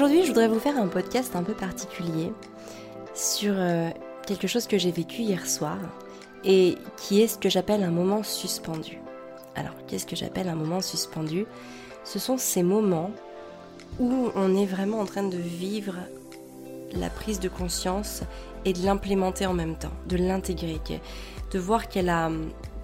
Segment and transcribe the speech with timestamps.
[0.00, 2.32] Aujourd'hui, je voudrais vous faire un podcast un peu particulier
[3.14, 3.90] sur euh,
[4.28, 5.76] quelque chose que j'ai vécu hier soir
[6.44, 9.00] et qui est ce que j'appelle un moment suspendu.
[9.56, 11.46] Alors, qu'est-ce que j'appelle un moment suspendu?
[12.04, 13.10] Ce sont ces moments
[13.98, 15.96] où on est vraiment en train de vivre
[16.92, 18.22] la prise de conscience
[18.64, 20.80] et de l'implémenter en même temps, de l'intégrer,
[21.50, 22.14] de voir qu'elle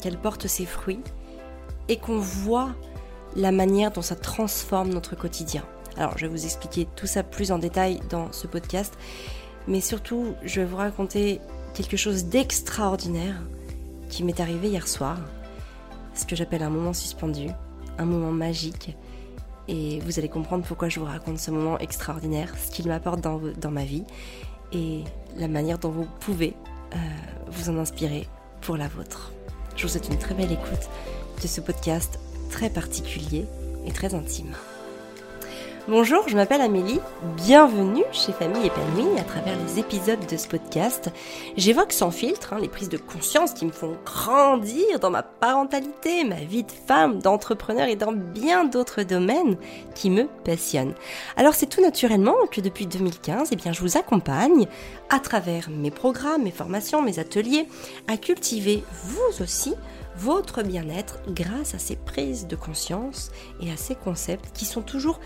[0.02, 1.04] qu'elle porte ses fruits
[1.86, 2.74] et qu'on voit
[3.36, 5.62] la manière dont ça transforme notre quotidien.
[5.96, 8.94] Alors, je vais vous expliquer tout ça plus en détail dans ce podcast,
[9.68, 11.40] mais surtout, je vais vous raconter
[11.74, 13.36] quelque chose d'extraordinaire
[14.08, 15.18] qui m'est arrivé hier soir,
[16.14, 17.48] ce que j'appelle un moment suspendu,
[17.98, 18.96] un moment magique,
[19.68, 23.70] et vous allez comprendre pourquoi je vous raconte ce moment extraordinaire, ce qu'il m'apporte dans,
[23.70, 24.04] ma vie,
[24.72, 25.04] et
[25.36, 26.54] la manière dont vous pouvez
[26.94, 26.96] euh,
[27.48, 28.28] vous en inspirer
[28.60, 29.32] pour la vôtre.
[29.76, 30.88] Je vous souhaite une très belle écoute
[31.42, 32.18] de ce podcast
[32.50, 33.46] très particulier
[33.86, 34.54] et très intime.
[35.86, 36.98] Bonjour, je m'appelle Amélie,
[37.36, 41.10] bienvenue chez Famille Épanouie à travers les épisodes de ce podcast.
[41.58, 46.24] J'évoque sans filtre hein, les prises de conscience qui me font grandir dans ma parentalité,
[46.24, 49.58] ma vie de femme, d'entrepreneur et dans bien d'autres domaines
[49.94, 50.94] qui me passionnent.
[51.36, 54.66] Alors c'est tout naturellement que depuis 2015, eh bien, je vous accompagne
[55.10, 57.68] à travers mes programmes, mes formations, mes ateliers
[58.08, 59.74] à cultiver vous aussi
[60.16, 65.20] votre bien-être grâce à ces prises de conscience et à ces concepts qui sont toujours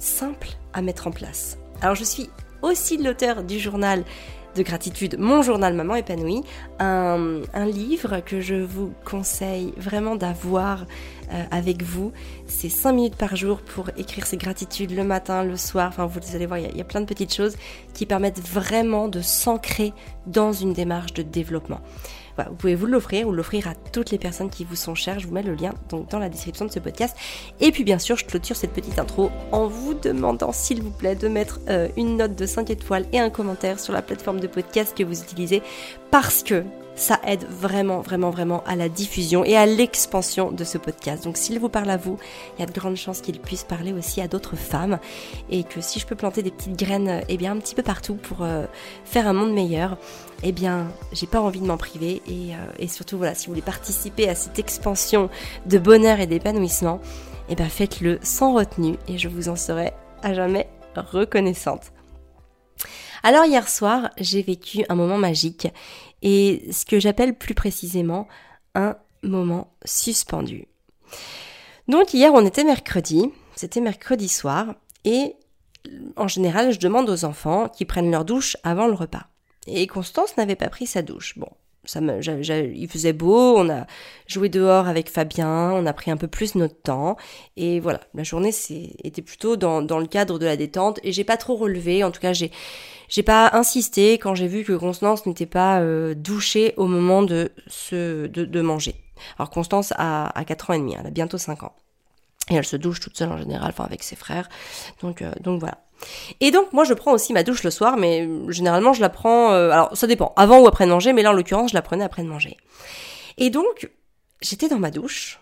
[0.00, 1.58] simple à mettre en place.
[1.80, 2.28] Alors je suis
[2.62, 4.04] aussi l'auteur du journal
[4.56, 6.42] de gratitude, mon journal Maman épanouie,
[6.80, 10.86] un, livre que je vous conseille vraiment d'avoir
[11.32, 12.12] euh, avec vous.
[12.46, 15.88] C'est 5 minutes par jour pour écrire ses gratitudes le matin, le soir.
[15.88, 17.56] Enfin, vous allez voir, il y, a plein de petites choses
[17.94, 19.92] qui permettent vraiment de s'ancrer
[20.26, 21.80] dans une démarche de développement
[22.48, 25.18] vous pouvez vous l'offrir ou l'offrir à toutes les personnes qui vous sont chères.
[25.18, 27.16] Je vous mets le lien donc, dans la description de ce podcast.
[27.60, 31.14] Et puis bien sûr, je clôture cette petite intro en vous demandant s'il vous plaît
[31.14, 34.46] de mettre euh, une note de 5 étoiles et un commentaire sur la plateforme de
[34.46, 35.62] podcast que vous utilisez
[36.10, 36.64] parce que
[37.00, 41.24] ça aide vraiment, vraiment, vraiment à la diffusion et à l'expansion de ce podcast.
[41.24, 42.18] Donc s'il vous parle à vous,
[42.56, 44.98] il y a de grandes chances qu'il puisse parler aussi à d'autres femmes
[45.48, 48.16] et que si je peux planter des petites graines, eh bien un petit peu partout
[48.16, 48.66] pour euh,
[49.04, 49.96] faire un monde meilleur,
[50.42, 53.52] eh bien j'ai pas envie de m'en priver et, euh, et, surtout voilà, si vous
[53.52, 55.30] voulez participer à cette expansion
[55.64, 57.00] de bonheur et d'épanouissement,
[57.48, 61.92] eh bien faites-le sans retenue et je vous en serai à jamais reconnaissante.
[63.22, 65.68] Alors hier soir, j'ai vécu un moment magique
[66.22, 68.28] et ce que j'appelle plus précisément
[68.74, 70.66] un moment suspendu.
[71.88, 75.34] Donc hier, on était mercredi, c'était mercredi soir, et
[76.16, 79.26] en général, je demande aux enfants qu'ils prennent leur douche avant le repas.
[79.66, 81.38] Et Constance n'avait pas pris sa douche.
[81.38, 81.50] Bon,
[81.84, 83.86] ça me, il faisait beau, on a
[84.26, 87.16] joué dehors avec Fabien, on a pris un peu plus notre temps,
[87.56, 88.52] et voilà, la journée
[89.02, 92.10] était plutôt dans, dans le cadre de la détente, et j'ai pas trop relevé, en
[92.10, 92.50] tout cas j'ai
[93.08, 97.50] j'ai pas insisté quand j'ai vu que Constance n'était pas euh, douchée au moment de,
[97.66, 98.94] se, de, de manger.
[99.36, 101.74] Alors Constance a, a 4 ans et demi, elle a bientôt 5 ans.
[102.50, 104.48] Et elle se douche toute seule en général, enfin avec ses frères.
[105.02, 105.78] Donc, euh, donc voilà.
[106.40, 109.52] Et donc moi je prends aussi ma douche le soir, mais généralement je la prends,
[109.52, 111.82] euh, alors ça dépend, avant ou après de manger, mais là en l'occurrence je la
[111.82, 112.56] prenais après de manger.
[113.38, 113.90] Et donc
[114.40, 115.40] j'étais dans ma douche,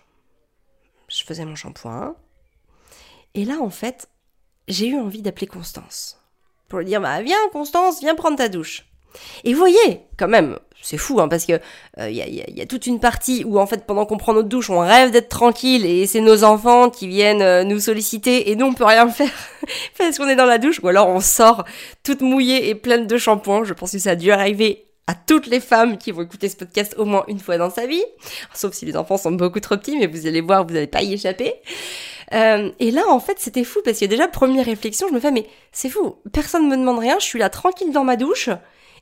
[1.07, 2.15] je faisais mon shampoing,
[3.35, 4.09] et là en fait
[4.67, 6.19] j'ai eu envie d'appeler Constance
[6.67, 8.88] pour lui dire bah viens Constance, viens prendre ta douche.
[9.43, 11.53] Et vous voyez, quand même, c'est fou, hein, parce que
[11.97, 14.69] il euh, y, a, toute une partie où en fait pendant qu'on prend notre douche,
[14.69, 18.65] on rêve d'être tranquille et c'est nos enfants qui viennent euh, nous solliciter et nous
[18.65, 19.31] on peut rien faire
[19.97, 21.65] parce qu'on est dans la douche, ou alors on sort
[22.03, 23.63] toute mouillée et pleine de shampoing.
[23.65, 26.55] Je pense que ça a dû arriver à toutes les femmes qui vont écouter ce
[26.55, 28.03] podcast au moins une fois dans sa vie,
[28.53, 31.01] sauf si les enfants sont beaucoup trop petits, mais vous allez voir, vous n'allez pas
[31.01, 31.55] y échapper.
[32.33, 35.31] Euh, et là, en fait, c'était fou parce que déjà, première réflexion, je me fais,
[35.31, 38.49] mais c'est fou, personne ne me demande rien, je suis là tranquille dans ma douche,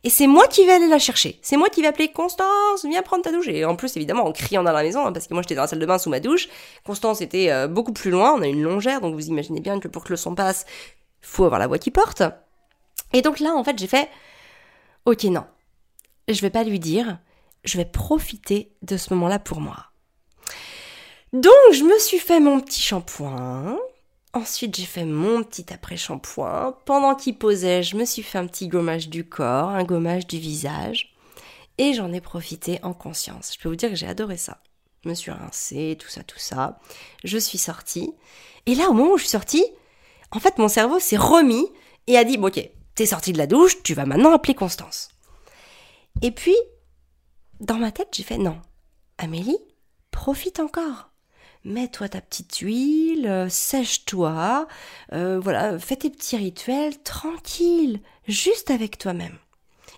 [0.03, 1.39] et c'est moi qui vais aller la chercher.
[1.41, 3.47] C'est moi qui vais appeler Constance, viens prendre ta douche.
[3.47, 5.63] Et en plus, évidemment, en criant dans la maison, hein, parce que moi j'étais dans
[5.63, 6.47] la salle de bain sous ma douche.
[6.85, 9.87] Constance était euh, beaucoup plus loin, on a une longère, donc vous imaginez bien que
[9.87, 10.65] pour que le son passe,
[11.21, 12.23] faut avoir la voix qui porte.
[13.13, 14.09] Et donc là, en fait, j'ai fait,
[15.05, 15.45] ok, non,
[16.27, 17.19] je vais pas lui dire,
[17.63, 19.87] je vais profiter de ce moment-là pour moi.
[21.33, 23.77] Donc, je me suis fait mon petit shampoing.
[24.33, 26.77] Ensuite, j'ai fait mon petit après-shampoing.
[26.85, 30.37] Pendant qu'il posait, je me suis fait un petit gommage du corps, un gommage du
[30.37, 31.15] visage.
[31.77, 33.53] Et j'en ai profité en conscience.
[33.53, 34.61] Je peux vous dire que j'ai adoré ça.
[35.03, 36.79] Je me suis rincée, tout ça, tout ça.
[37.23, 38.13] Je suis sortie.
[38.65, 39.65] Et là, au moment où je suis sortie,
[40.31, 41.67] en fait, mon cerveau s'est remis
[42.07, 45.09] et a dit, ok, t'es sortie de la douche, tu vas maintenant appeler Constance.
[46.21, 46.55] Et puis,
[47.59, 48.59] dans ma tête, j'ai fait non.
[49.17, 49.59] Amélie,
[50.11, 51.11] profite encore.
[51.67, 54.67] Mets-toi ta petite huile, euh, sèche-toi,
[55.13, 59.37] euh, voilà, fais tes petits rituels, tranquille, juste avec toi-même.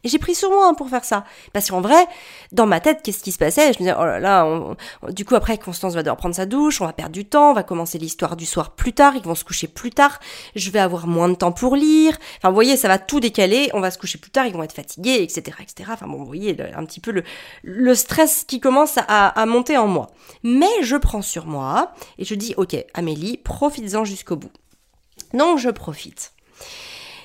[0.04, 1.26] Et j'ai pris sur moi hein, pour faire ça.
[1.54, 2.08] Parce qu'en vrai,
[2.52, 3.74] dans ma tête, qu'est-ce qui se passait?
[3.74, 4.48] Je me disais, oh là là,
[5.10, 7.54] du coup après, Constance va devoir prendre sa douche, on va perdre du temps, on
[7.54, 10.20] va commencer l'histoire du soir plus tard, ils vont se coucher plus tard,
[10.56, 12.18] je vais avoir moins de temps pour lire.
[12.38, 14.64] Enfin, vous voyez, ça va tout décaler, on va se coucher plus tard, ils vont
[14.64, 15.58] être fatigués, etc.
[15.62, 15.90] etc.
[15.94, 17.24] Enfin bon, vous voyez un petit peu
[17.64, 20.08] le, stress qui commence à, à monter en moi.
[20.44, 24.52] Mais je prends sur moi et je dis, ok, Amélie, profites-en jusqu'au bout.
[25.34, 26.34] Donc je profite.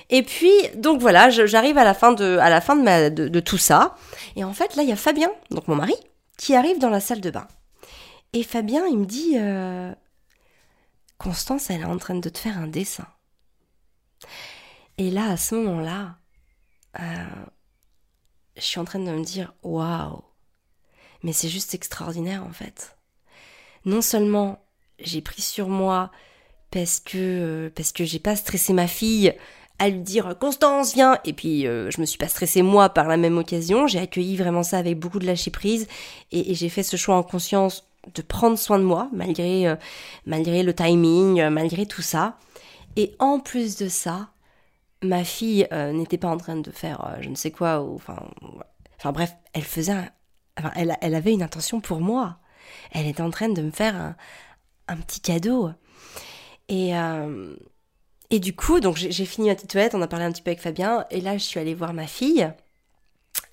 [0.09, 3.95] Et puis, donc voilà, j'arrive à la fin, de, à la fin de, tout ça.
[4.35, 5.95] Et en fait, là, il y a Fabien, donc mon mari,
[6.37, 7.47] qui arrive dans la salle de bain.
[8.33, 9.93] Et Fabien, il me dit euh,
[11.17, 13.07] Constance, elle est en train de te faire un dessin.
[14.97, 16.17] Et là, à ce moment-là,
[16.99, 17.25] euh,
[18.55, 20.21] je suis en train de me dire Waouh
[21.23, 22.97] Mais c'est juste extraordinaire en fait.
[23.85, 24.65] Non seulement
[24.99, 26.11] j'ai pris sur moi
[26.71, 29.33] parce que, euh, parce que j'ai pas stressé ma fille
[29.79, 31.19] à lui dire Constance viens!
[31.25, 33.87] Et puis euh, je me suis pas stressée moi par la même occasion.
[33.87, 35.87] J'ai accueilli vraiment ça avec beaucoup de lâcher prise.
[36.31, 39.75] Et, j'ai fait ce choix en conscience de prendre soin de moi malgré euh,
[40.25, 42.37] malgré le timing euh, malgré tout ça.
[42.95, 44.29] Et en plus de ça
[45.03, 48.15] ma fille n'était pas en train de faire je ne sais quoi enfin
[49.11, 49.93] bref elle faisait
[50.75, 52.37] elle avait une intention pour moi.
[52.91, 54.15] Elle était en train de me faire un,
[54.87, 55.69] un petit cadeau.
[56.69, 56.93] Et
[58.31, 60.61] et du coup, donc j'ai fini ma petite on a parlé un petit peu avec
[60.61, 62.51] Fabien, et là je suis allée voir ma fille,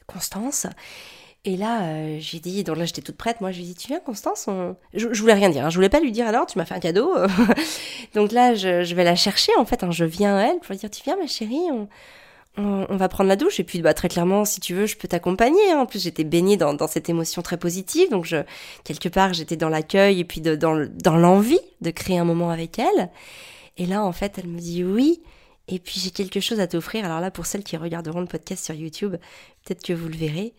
[0.07, 0.67] Constance,
[1.45, 3.75] et là euh, j'ai dit, donc là j'étais toute prête, moi je lui ai dit,
[3.75, 4.49] tu viens Constance
[4.95, 5.71] je, voulais rien dire, hein.
[5.71, 7.15] je voulais pas lui dire alors, tu m'as fait un cadeau,
[8.15, 9.91] donc là je, vais la chercher en fait, hein.
[9.91, 11.69] je viens à elle pour lui dire, tu viens ma chérie,
[12.57, 15.09] on, va prendre la douche et puis bah, très clairement si tu veux je peux
[15.09, 15.79] t'accompagner hein.
[15.79, 18.37] en plus j'étais baignée dans, cette émotion très positive donc je
[18.85, 22.79] quelque part j'étais dans l'accueil et puis dans, dans l'envie de créer un moment avec
[22.79, 23.09] elle
[23.77, 25.23] et là, en fait, elle me dit oui.
[25.69, 27.05] Et puis j'ai quelque chose à t'offrir.
[27.05, 29.17] Alors là, pour celles qui regarderont le podcast sur YouTube,
[29.65, 30.55] peut-être que vous le verrez.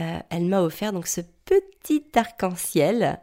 [0.00, 3.20] Euh, elle m'a offert donc ce petit arc-en-ciel.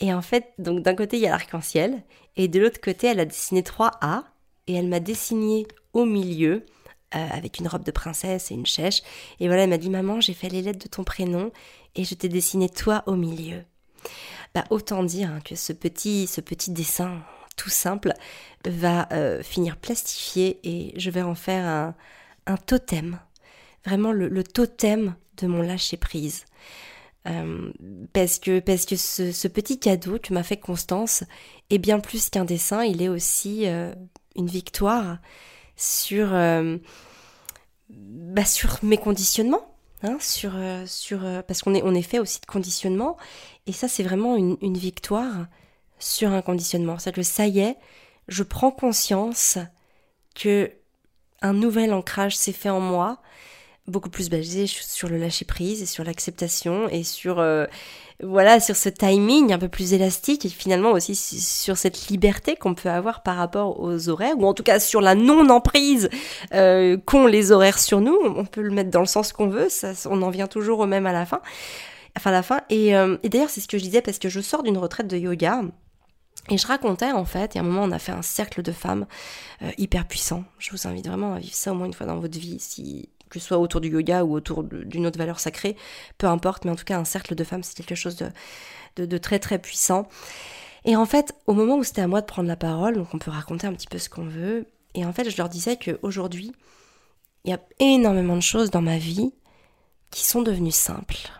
[0.00, 2.02] Et en fait, donc d'un côté il y a l'arc-en-ciel,
[2.36, 4.24] et de l'autre côté elle a dessiné trois A,
[4.66, 6.64] et elle m'a dessiné au milieu
[7.14, 9.02] euh, avec une robe de princesse et une chèche.
[9.40, 11.50] Et voilà, elle m'a dit maman, j'ai fait les lettres de ton prénom
[11.96, 13.64] et je t'ai dessiné toi au milieu.
[14.54, 17.22] Bah autant dire hein, que ce petit, ce petit dessin,
[17.58, 18.14] tout simple
[18.64, 21.94] va euh, finir plastifié et je vais en faire un,
[22.46, 23.18] un totem.
[23.84, 26.44] Vraiment le, totem de mon lâcher prise.
[27.26, 27.70] Euh,
[28.12, 31.24] parce que, parce que ce, petit cadeau que m'a fait Constance
[31.68, 33.92] est bien plus qu'un dessin, il est aussi euh,
[34.36, 35.18] une victoire
[35.76, 36.28] sur,
[37.90, 39.74] bah, sur mes conditionnements.
[40.04, 40.52] Hein, sur,
[40.86, 43.16] sur, parce qu'on est, on est fait aussi de conditionnement,
[43.66, 45.48] et ça c'est vraiment une victoire
[45.98, 46.98] sur un conditionnement.
[46.98, 47.76] C'est que ça y est,
[48.28, 49.58] je prends conscience
[50.34, 50.70] que
[51.40, 53.20] un nouvel ancrage s'est fait en moi,
[53.88, 57.66] beaucoup plus basé sur le lâcher prise et sur l'acceptation et sur euh,
[58.22, 62.74] voilà sur ce timing un peu plus élastique et finalement aussi sur cette liberté qu'on
[62.74, 66.10] peut avoir par rapport aux horaires ou en tout cas sur la non emprise
[66.52, 68.18] euh, qu'ont les horaires sur nous.
[68.22, 70.86] On peut le mettre dans le sens qu'on veut, ça, on en vient toujours au
[70.86, 71.40] même à la fin.
[72.16, 72.60] Enfin la fin.
[72.68, 75.06] Et, euh, et d'ailleurs c'est ce que je disais parce que je sors d'une retraite
[75.06, 75.62] de yoga
[76.50, 78.72] et je racontais en fait, et à un moment on a fait un cercle de
[78.72, 79.06] femmes
[79.62, 80.44] euh, hyper puissant.
[80.58, 82.58] Je vous invite vraiment à vivre ça au moins une fois dans votre vie,
[83.28, 85.76] que ce soit autour du yoga ou autour d'une autre valeur sacrée,
[86.16, 88.16] peu importe, mais en tout cas un cercle de femmes c'est quelque chose
[88.96, 90.08] de, de, très très puissant.
[90.84, 93.18] Et en fait, au moment où c'était à moi de prendre la parole, donc on
[93.18, 96.52] peut raconter un petit peu ce qu'on veut, et en fait je leur disais qu'aujourd'hui,
[97.44, 99.32] il y a énormément de choses dans ma vie
[100.10, 101.30] qui sont devenues simples.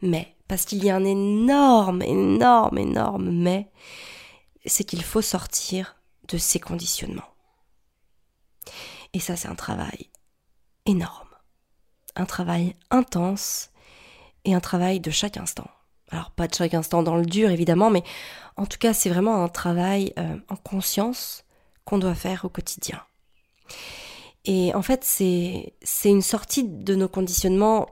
[0.00, 3.68] Mais, parce qu'il y a un énorme, énorme, énorme mais,
[4.66, 5.96] c'est qu'il faut sortir
[6.28, 7.28] de ces conditionnements.
[9.12, 10.10] Et ça, c'est un travail
[10.86, 11.28] énorme,
[12.16, 13.70] un travail intense
[14.44, 15.68] et un travail de chaque instant.
[16.10, 18.02] Alors pas de chaque instant dans le dur, évidemment, mais
[18.56, 21.44] en tout cas, c'est vraiment un travail euh, en conscience
[21.84, 23.02] qu'on doit faire au quotidien.
[24.44, 27.86] Et en fait, c'est une sortie de nos conditionnements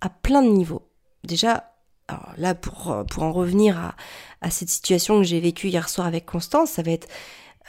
[0.00, 0.88] à plein de niveaux.
[1.24, 1.73] Déjà,
[2.08, 3.94] alors là, pour, euh, en revenir à,
[4.40, 7.08] à cette situation que j'ai vécue hier soir avec Constance, ça va être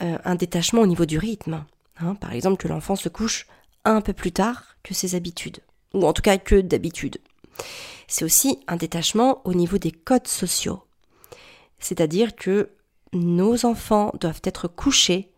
[0.02, 1.66] euh, un détachement au niveau du rythme.
[1.98, 2.16] Hein.
[2.16, 3.48] par exemple, que l'enfant se couche
[3.86, 5.60] un peu plus tard que ses habitudes,
[5.94, 7.20] ou en tout cas que d'habitude.
[8.08, 10.84] C'est aussi un détachement au niveau des codes sociaux.
[11.80, 12.72] C'est-à-dire que
[13.14, 15.32] nos enfants doivent être couchés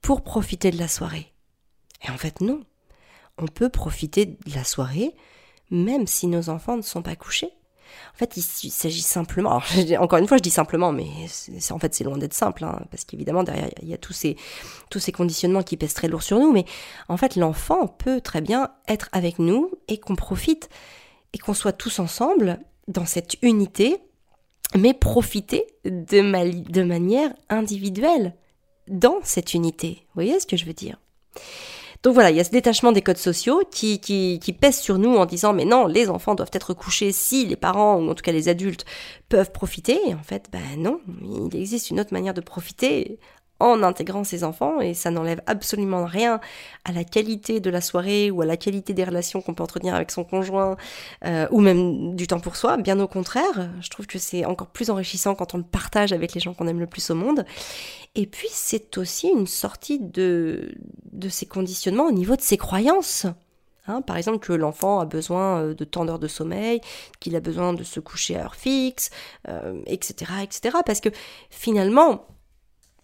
[0.00, 1.32] pour profiter de la soirée.
[2.06, 2.62] Et en fait, non.
[3.38, 5.16] On peut profiter de la soirée
[5.70, 7.50] même si nos enfants ne sont pas couchés.
[8.14, 9.60] En fait, il s'agit simplement,
[9.98, 11.06] encore une fois, je dis simplement, mais
[11.70, 14.36] en fait, c'est loin d'être simple, hein, parce qu'évidemment, derrière, il y a tous ces,
[15.12, 16.64] conditionnements qui pèsent très lourd sur nous, mais
[17.08, 20.68] en fait, l'enfant peut très bien être avec nous et qu'on profite
[21.32, 23.96] et qu'on soit tous ensemble dans cette unité,
[24.76, 28.34] mais profiter de, de manière individuelle
[28.88, 30.02] dans cette unité.
[30.08, 30.98] Vous voyez ce que je veux dire?
[32.04, 34.98] Donc voilà, il y a ce détachement des codes sociaux qui, qui, qui pèse sur
[34.98, 38.14] nous en disant mais non, les enfants doivent être couchés si les parents, ou en
[38.14, 38.84] tout cas les adultes,
[39.30, 39.98] peuvent profiter.
[40.06, 43.18] Et en fait, ben non, il existe une autre manière de profiter
[43.60, 46.40] en intégrant ses enfants et ça n'enlève absolument rien
[46.84, 49.94] à la qualité de la soirée ou à la qualité des relations qu'on peut entretenir
[49.94, 50.76] avec son conjoint
[51.24, 52.76] euh, ou même du temps pour soi.
[52.76, 56.34] Bien au contraire, je trouve que c'est encore plus enrichissant quand on le partage avec
[56.34, 57.44] les gens qu'on aime le plus au monde.
[58.16, 60.74] Et puis c'est aussi une sortie de,
[61.12, 63.26] de ces conditionnements au niveau de ses croyances.
[63.86, 66.80] Hein, par exemple, que l'enfant a besoin euh, de temps d'heures de sommeil,
[67.20, 69.10] qu'il a besoin de se coucher à heure fixe,
[69.48, 70.78] euh, etc., etc.
[70.86, 71.10] Parce que
[71.50, 72.26] finalement,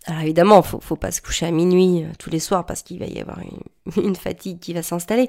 [0.07, 2.99] alors évidemment, faut, faut pas se coucher à minuit euh, tous les soirs parce qu'il
[2.99, 3.39] va y avoir
[3.97, 5.29] une, fatigue qui va s'installer.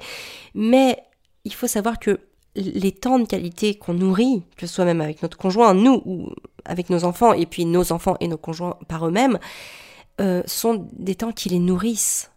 [0.53, 0.97] Mais
[1.43, 2.19] il faut savoir que
[2.55, 6.29] les temps de qualité qu'on nourrit, que ce soit même avec notre conjoint, nous ou
[6.65, 9.39] avec nos enfants, et puis nos enfants et nos conjoints par eux-mêmes,
[10.19, 12.31] euh, sont des temps qui les nourrissent.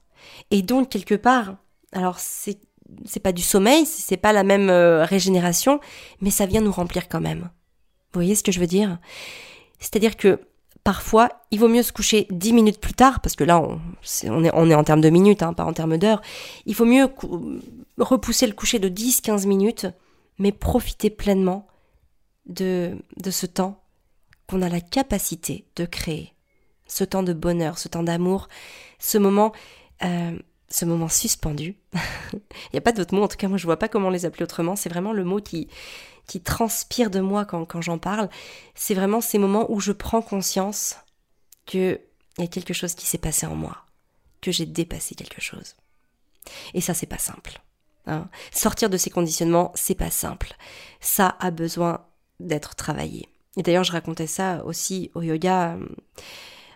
[0.51, 1.57] Et donc quelque part,
[1.93, 2.59] alors c'est
[3.07, 5.81] c'est pas du sommeil, c'est pas la même euh, régénération,
[6.21, 7.51] mais ça vient nous remplir quand même.
[8.13, 8.99] Vous voyez ce que je veux dire?
[9.81, 10.39] C'est-à-dire que
[10.85, 14.75] parfois, il vaut mieux se coucher 10 minutes plus tard, parce que là, on, est,
[14.75, 16.21] en termes de minutes, hein, pas en termes d'heures.
[16.67, 17.09] Il faut mieux
[17.99, 19.87] repousser le coucher de 10-15 minutes,
[20.39, 21.67] mais profiter pleinement
[22.47, 23.83] de, de ce temps
[24.47, 26.35] qu'on a la capacité de créer.
[26.87, 28.49] Ce temps de bonheur, ce temps d'amour,
[28.99, 29.53] ce moment,
[30.05, 30.39] euh,
[30.69, 31.77] ce moment suspendu.
[32.35, 34.27] Il n'y a pas d'autre mot, en tout cas moi je vois pas comment les
[34.27, 34.77] appeler autrement.
[34.77, 35.69] C'est vraiment le mot qui,
[36.27, 38.29] qui transpire de moi quand, j'en parle,
[38.75, 40.97] c'est vraiment ces moments où je prends conscience
[41.67, 42.01] qu'il
[42.39, 43.85] y a quelque chose qui s'est passé en moi,
[44.41, 45.77] que j'ai dépassé quelque chose.
[46.73, 47.61] Et ça, c'est pas simple.
[48.07, 48.29] Hein.
[48.53, 50.55] Sortir de ces conditionnements, c'est pas simple.
[51.01, 52.05] Ça a besoin
[52.41, 53.29] d'être travaillé.
[53.57, 55.79] Et d'ailleurs, je racontais ça aussi au yoga,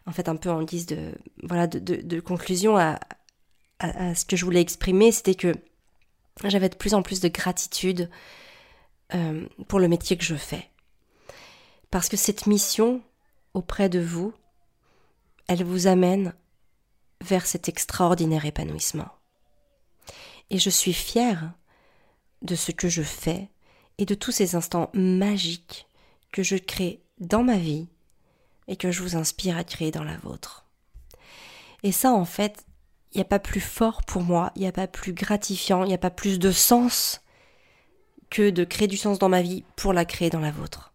[0.06, 1.12] en fait, un peu en guise de,
[1.42, 2.98] voilà, de, conclusion à,
[3.80, 5.54] ce que je voulais exprimer, c'était que
[6.44, 8.10] j'avais de plus en plus de gratitude
[9.14, 10.68] euh, pour le métier que je fais.
[11.90, 13.02] Parce que cette mission
[13.54, 14.32] auprès de vous,
[15.46, 16.34] elle vous amène
[17.22, 19.08] vers cet extraordinaire épanouissement.
[20.50, 21.52] Et je suis fière
[22.42, 23.48] de ce que je fais
[23.98, 25.86] et de tous ces instants magiques
[26.32, 27.88] que je crée dans ma vie
[28.68, 30.66] et que je vous inspire à créer dans la vôtre.
[31.82, 32.66] Et ça, en fait,
[33.12, 35.88] il n'y a pas plus fort pour moi, il n'y a pas plus gratifiant, il
[35.88, 37.22] n'y a pas plus de sens
[38.30, 40.92] que de créer du sens dans ma vie pour la créer dans la vôtre.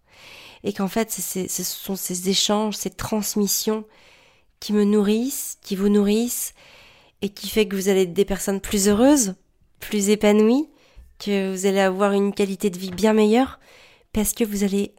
[0.64, 3.86] Et qu'en fait, ce sont ces échanges, ces transmissions
[4.60, 6.54] qui me nourrissent, qui vous nourrissent,
[7.22, 9.36] et qui fait que vous allez être des personnes plus heureuses,
[9.80, 10.70] plus épanouies,
[11.20, 13.60] que vous allez avoir une qualité de vie bien meilleure,
[14.14, 14.94] parce que vous allez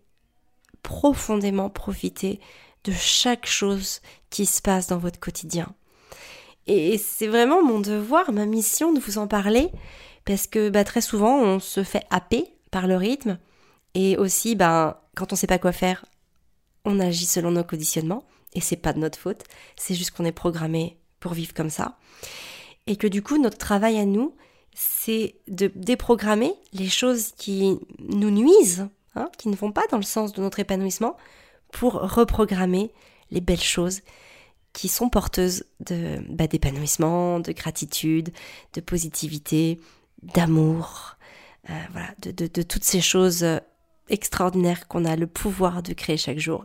[0.82, 2.40] profondément profiter
[2.84, 4.00] de chaque chose
[4.30, 5.74] qui se passe dans votre quotidien.
[6.66, 9.70] Et c'est vraiment mon devoir, ma mission de vous en parler,
[10.24, 13.38] parce que bah, très souvent on se fait happer par le rythme.
[13.94, 16.04] Et aussi ben quand on sait pas quoi faire,
[16.84, 18.24] on agit selon nos conditionnements.
[18.54, 19.44] Et c'est pas de notre faute,
[19.76, 21.98] c'est juste qu'on est programmé pour vivre comme ça.
[22.86, 24.34] Et que du coup notre travail à nous
[24.74, 30.02] c'est de déprogrammer les choses qui nous nuisent, hein, qui ne vont pas dans le
[30.02, 31.16] sens de notre épanouissement,
[31.72, 32.92] pour reprogrammer
[33.30, 34.00] les belles choses
[34.72, 38.30] qui sont porteuses bah, d'épanouissement, de gratitude,
[38.74, 39.80] de positivité,
[40.34, 41.16] d'amour,
[41.70, 43.44] euh, voilà, de, de, de, toutes ces choses
[44.10, 46.64] euh, extraordinaires qu'on a le pouvoir de créer chaque jour.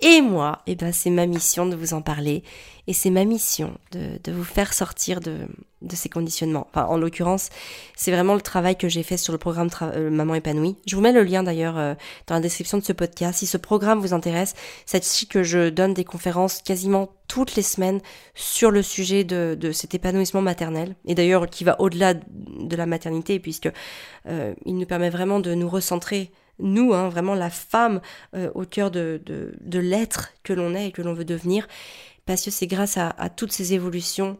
[0.00, 2.42] Et moi, eh ben, c'est ma mission de vous en parler
[2.86, 5.46] et c'est ma mission de, vous faire sortir de,
[5.90, 6.66] ces conditionnements.
[6.70, 7.48] Enfin, en l'occurrence,
[7.96, 10.76] c'est vraiment le travail que j'ai fait sur le programme euh, Maman épanouie.
[10.86, 13.38] Je vous mets le lien d'ailleurs dans la description de ce podcast.
[13.38, 18.00] Si ce programme vous intéresse, sachez que je donne des conférences quasiment toutes les semaines
[18.34, 22.86] sur le sujet de, de cet épanouissement maternel et d'ailleurs qui va au-delà de la
[22.86, 23.70] maternité puisque
[24.26, 28.00] euh, il nous permet vraiment de nous recentrer nous, hein, vraiment la femme
[28.34, 31.66] euh, au cœur de, de, l'être que l'on est et que l'on veut devenir,
[32.26, 34.38] parce que c'est grâce à, à, toutes ces évolutions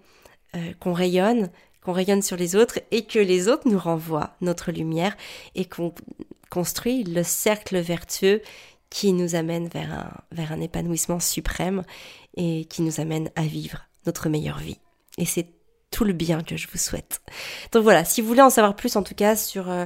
[0.55, 1.51] euh, qu'on rayonne,
[1.83, 5.17] qu'on rayonne sur les autres et que les autres nous renvoient notre lumière
[5.55, 5.93] et qu'on
[6.51, 8.41] construit le cercle vertueux
[8.91, 11.83] qui nous amène vers un, vers un épanouissement suprême
[12.37, 14.79] et qui nous amène à vivre notre meilleure vie.
[15.19, 15.49] Et c'est
[15.91, 17.21] tout le bien que je vous souhaite.
[17.73, 19.85] Donc voilà, si vous voulez en savoir plus en tout cas sur, euh,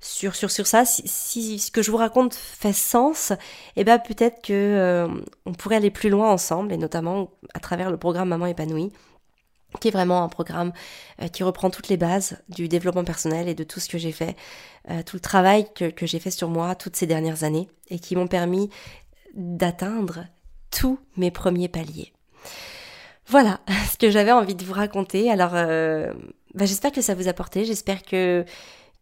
[0.00, 3.32] sur, sur, sur ça, si, ce que je vous raconte fait sens,
[3.76, 5.08] eh ben peut-être que euh,
[5.44, 8.92] on pourrait aller plus loin ensemble, et notamment à travers le programme Maman épanouie,
[9.80, 10.72] qui est vraiment un programme
[11.20, 14.12] euh, qui reprend toutes les bases du développement personnel et de tout ce que j'ai
[14.12, 14.36] fait,
[14.90, 17.98] euh, tout le travail que, que j'ai fait sur moi toutes ces dernières années, et
[17.98, 18.70] qui m'ont permis
[19.34, 20.26] d'atteindre
[20.70, 22.12] tous mes premiers paliers.
[23.26, 25.28] Voilà ce que j'avais envie de vous raconter.
[25.28, 28.44] Alors, bah, j'espère que ça vous a porté, j'espère que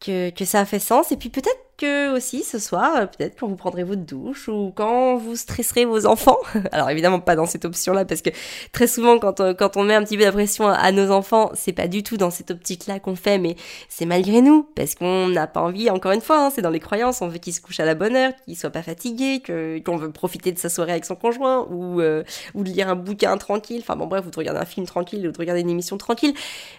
[0.01, 1.13] que, ça a fait sens.
[1.13, 4.73] Et puis peut-être que aussi ce soir, euh, peut-être quand vous prendrez votre douche ou
[4.75, 6.39] quand vous stresserez vos enfants.
[6.73, 8.31] Alors évidemment pas dans cette option-là parce que
[8.73, 11.51] très souvent quand on, quand on met un petit peu de pression à, nos enfants,
[11.55, 13.57] c'est pas du tout dans cette optique-là qu'on fait, mais
[13.91, 15.91] c'est malgré nous parce qu'on n'a pas envie.
[15.91, 17.21] Encore une fois, hein, c'est dans les croyances.
[17.21, 19.97] On veut qu'ils se couchent à la bonne heure, qu'ils soient pas fatigués, que qu'on
[19.97, 22.23] veut profiter de sa soirée avec son conjoint ou euh,
[22.55, 23.81] ou de lire un bouquin tranquille.
[23.83, 26.33] Enfin bon bref, vous regardez un film tranquille ou de regarder une émission tranquille.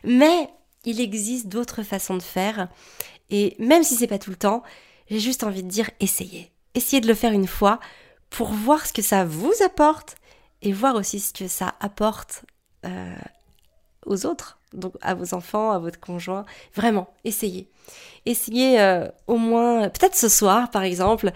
[0.03, 0.49] Mais
[0.85, 2.69] il existe d'autres façons de faire.
[3.29, 4.63] Et même si c'est pas tout le temps,
[5.09, 6.51] j'ai juste envie de dire essayez.
[6.75, 7.79] Essayez de le faire une fois
[8.29, 10.15] pour voir ce que ça vous apporte
[10.61, 12.43] et voir aussi ce que ça apporte
[12.85, 13.15] euh,
[14.05, 16.45] aux autres, donc à vos enfants, à votre conjoint.
[16.75, 17.69] Vraiment, essayez.
[18.25, 21.31] Essayez euh, au moins, peut-être ce soir par exemple,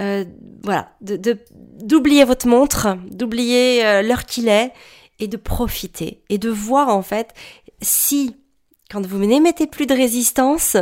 [0.00, 0.24] euh,
[0.62, 4.72] voilà, d'oublier votre montre, d'oublier l'heure qu'il est
[5.20, 7.32] et de profiter et de voir en fait
[7.80, 8.36] si
[8.94, 10.76] quand vous n'émettez plus de résistance,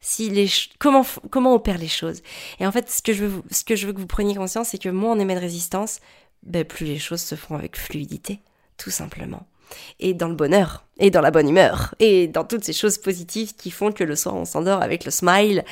[0.00, 2.22] si les comment comment opèrent les choses.
[2.60, 4.68] Et en fait, ce que je veux ce que je veux que vous preniez conscience,
[4.68, 5.98] c'est que moins on émet de résistance,
[6.44, 8.38] ben, plus les choses se font avec fluidité,
[8.76, 9.44] tout simplement.
[9.98, 13.56] Et dans le bonheur, et dans la bonne humeur, et dans toutes ces choses positives
[13.56, 15.64] qui font que le soir on s'endort avec le smile,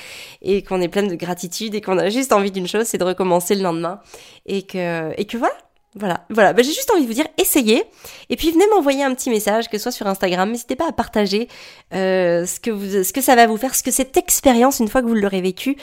[0.42, 3.04] et qu'on est plein de gratitude, et qu'on a juste envie d'une chose, c'est de
[3.04, 4.00] recommencer le lendemain.
[4.46, 5.54] Et que, et que voilà,
[5.96, 6.52] voilà, voilà.
[6.52, 7.84] Bah, j'ai juste envie de vous dire, essayez.
[8.28, 10.50] Et puis venez m'envoyer un petit message, que ce soit sur Instagram.
[10.50, 11.48] N'hésitez pas à partager
[11.94, 15.14] euh, ce que ça va vous faire, ce que cette expérience, une fois que vous
[15.14, 15.76] l'aurez vécue,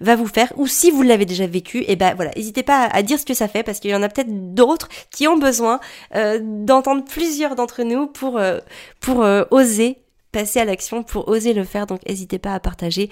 [0.00, 0.52] va vous faire.
[0.56, 3.26] Ou si vous l'avez déjà vécu, et eh ben voilà, n'hésitez pas à, dire ce
[3.26, 5.80] que ça fait, parce qu'il y en a peut-être d'autres qui ont besoin
[6.14, 9.98] euh, d'entendre plusieurs d'entre nous pour euh, oser
[10.30, 11.86] passer à l'action pour oser le faire.
[11.86, 13.08] Donc n'hésitez pas à partager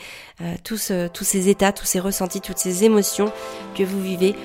[0.64, 3.32] tous ces états, tous ces ressentis, toutes ces émotions
[3.74, 4.36] que vous vivez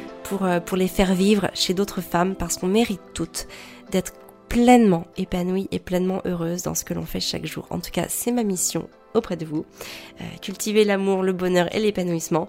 [0.41, 3.47] euh, pour, les faire vivre chez d'autres femmes parce qu'on mérite toutes
[3.91, 4.13] d'être
[4.49, 7.67] pleinement épanouie et pleinement heureuse dans ce que l'on fait chaque jour.
[7.69, 9.65] En tout cas, c'est ma mission auprès de vous.
[10.19, 12.47] Euh, cultiver l'amour, le bonheur et l'épanouissement.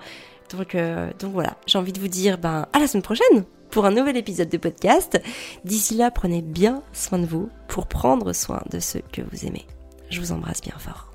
[0.51, 3.87] Donc, euh, donc voilà, j'ai envie de vous dire ben, à la semaine prochaine pour
[3.87, 5.21] un nouvel épisode de podcast.
[5.65, 9.67] D'ici là, prenez bien soin de vous pour prendre soin de ceux que vous aimez.
[10.11, 11.12] Je vous embrasse bien fort.